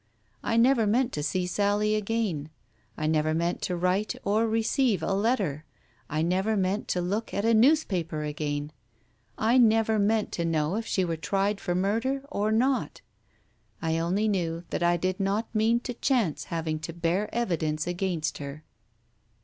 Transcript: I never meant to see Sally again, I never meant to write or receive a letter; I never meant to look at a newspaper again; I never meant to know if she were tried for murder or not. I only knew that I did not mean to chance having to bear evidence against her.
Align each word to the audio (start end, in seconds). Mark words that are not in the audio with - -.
I 0.41 0.57
never 0.57 0.87
meant 0.87 1.13
to 1.13 1.21
see 1.21 1.45
Sally 1.45 1.93
again, 1.93 2.49
I 2.97 3.05
never 3.05 3.35
meant 3.35 3.61
to 3.61 3.75
write 3.75 4.15
or 4.23 4.47
receive 4.47 5.03
a 5.03 5.13
letter; 5.13 5.63
I 6.09 6.23
never 6.23 6.57
meant 6.57 6.87
to 6.87 7.01
look 7.01 7.35
at 7.35 7.45
a 7.45 7.53
newspaper 7.53 8.23
again; 8.23 8.71
I 9.37 9.59
never 9.59 9.99
meant 9.99 10.31
to 10.31 10.43
know 10.43 10.75
if 10.75 10.87
she 10.87 11.05
were 11.05 11.17
tried 11.17 11.61
for 11.61 11.75
murder 11.75 12.23
or 12.31 12.51
not. 12.51 13.01
I 13.79 13.99
only 13.99 14.27
knew 14.27 14.63
that 14.71 14.81
I 14.81 14.97
did 14.97 15.19
not 15.19 15.53
mean 15.53 15.79
to 15.81 15.93
chance 15.93 16.45
having 16.45 16.79
to 16.79 16.93
bear 16.93 17.29
evidence 17.31 17.85
against 17.85 18.39
her. 18.39 18.63